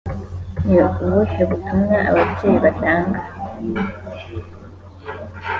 ni 0.67 0.77
ubuhe 1.03 1.41
butumwa 1.49 1.97
ababyeyi 2.09 2.57
batanga 2.65 3.21